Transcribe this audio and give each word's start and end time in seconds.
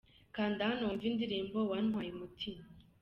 Kanda 0.35 0.69
hano 0.69 0.83
wumve 0.87 1.05
indirimbo 1.11 1.57
wantwaye 1.71 2.09
umutima. 2.11 2.63